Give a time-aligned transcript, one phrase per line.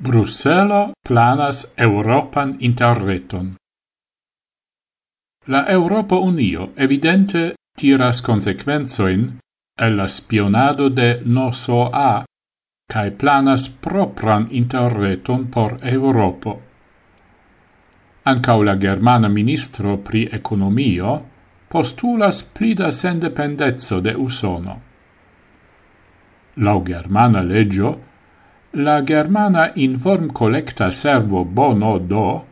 [0.00, 3.56] Bruselo planas Europan interreton.
[5.46, 9.40] La Europa Unio evidente tiras consequenzoin
[9.76, 11.20] el la spionado de
[11.92, 12.24] a
[12.88, 16.62] cae planas propran interreton por Europo.
[18.24, 21.22] Ancau la Germana Ministro pri Economio
[21.68, 24.80] postulas plida sendependezzo de Usono.
[26.56, 27.98] Lau Germana legio,
[28.72, 32.44] La Germana inform-collecta servo Bono do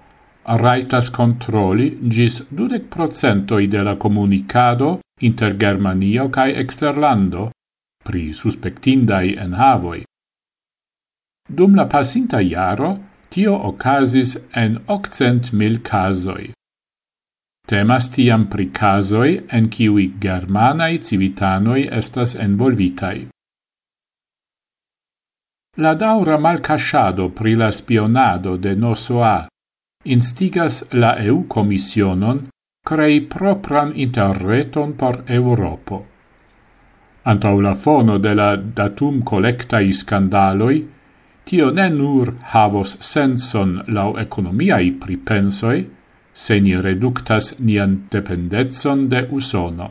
[0.45, 7.51] raitas controli gis dudec procentoi de la comunicado inter Germanio cae exterlando
[8.03, 10.05] pri suspectindai enhavoi.
[11.49, 12.97] Dum la pasinta iaro,
[13.29, 16.53] tio ocasis en occent mil casoi.
[17.69, 23.27] Temas tiam pri casoi en kiwi germanai civitanoi estas envolvitai.
[25.79, 29.47] La daura malcasciado pri la spionado de NOSOA
[30.05, 32.39] instigas la EU Commissionon
[32.87, 35.99] crei propran interreton por Europo.
[37.25, 40.79] Antau la fono de la datum collectai scandaloi,
[41.45, 45.85] tio ne nur havos senson lau economiai pripensoi,
[46.33, 49.91] se ni reductas nian dependetson de Usono,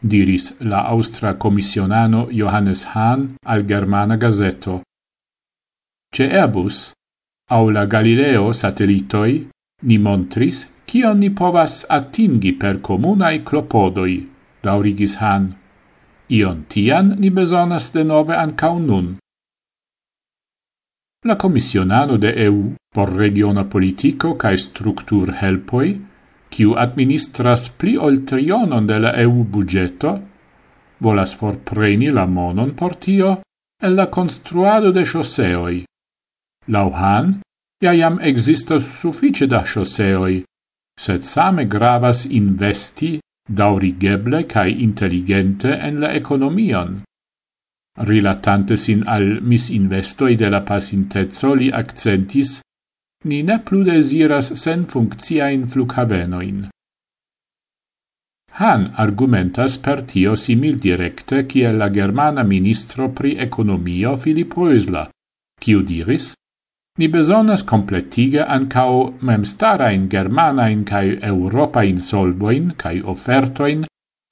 [0.00, 4.82] diris la Austra commissionano Johannes Hahn al Germana Gazeto.
[6.14, 6.92] Ce Airbus
[7.50, 9.46] au la Galileo satellitoi
[9.88, 14.16] ni montris kion ni povas atingi per comunai clopodoi,
[14.62, 15.46] daurigis Han.
[16.28, 19.16] Ion tian ni besonas de nove ancau nun.
[21.24, 25.94] La Commissionano de EU por regiona politico cae structur helpoi,
[26.52, 30.12] kiu administras pli ol trionon de la EU budgeto,
[31.00, 33.40] volas forpreni la monon por tio
[33.80, 35.84] e la construado de choseoi.
[36.68, 37.40] Lauhan,
[37.82, 40.44] ja jam existas suffice da chausseoi,
[41.00, 43.18] sed same gravas investi
[43.48, 47.00] daurigeble cae intelligente en la economion.
[47.98, 52.60] Rilatante sin al misinvestoi de la pasintezzo li accentis,
[53.24, 56.68] ni ne plu desiras sen funcciain flughavenoin.
[58.60, 65.08] Han argumentas per tio simil directe kiel la germana ministro pri economio Filippo Oesla,
[65.60, 66.32] kiu diris,
[66.98, 70.08] Ni besonas completige ancao memstarain
[70.84, 73.84] kai europa in solvoin kai offertoin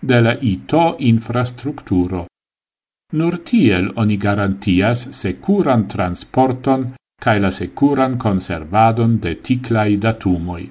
[0.03, 2.27] de la ITO infrastrukturo.
[3.13, 6.93] Nur tiel oni garantias securan transporton
[7.25, 10.69] kai la securan conservadon de ticlai datumoi.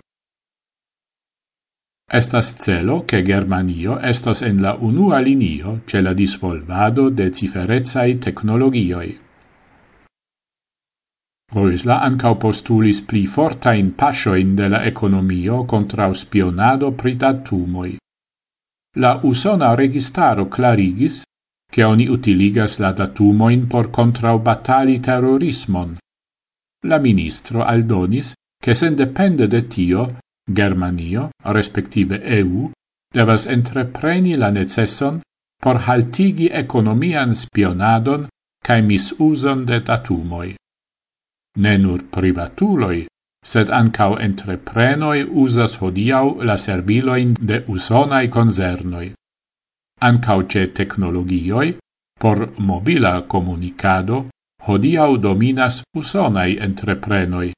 [2.12, 9.29] Estas celo che Germanio estas en la unua linio ce la disvolvado de ciferezai technologioi.
[11.52, 13.94] Roisla ancau postulis pli fortajn
[14.38, 17.98] in de la ekonomio contra spionado pri datumoj.
[18.98, 21.24] La usona registaro clarigis
[21.72, 25.98] che oni utiligas la datumoin por contraubatali terrorismon.
[26.86, 28.34] La ministro aldonis
[28.64, 32.72] che sendepende de tio, Germanio, respektive EU,
[33.14, 35.22] devas entrepreni la necesson
[35.62, 38.28] por haltigi economian spionadon
[38.62, 40.56] cae misuson de datumoi
[41.64, 43.06] ne nur privatuloi,
[43.52, 49.14] sed ancau entreprenoi usas hodiau la serviloin de usonai concernoi.
[50.10, 51.78] Ancau ce technologioi,
[52.20, 54.26] por mobila comunicado,
[54.68, 57.54] hodiau dominas usonai entreprenoi.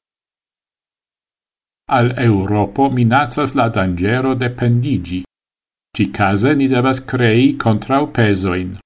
[1.98, 5.22] Al Europo minacas la dangero dependigi.
[5.96, 8.78] Cicase ni devas crei contrau pesoin.